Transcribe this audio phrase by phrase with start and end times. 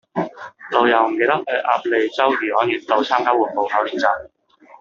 [0.71, 4.07] 老友唔記得去鴨脷洲漁安苑道參加緩步跑練習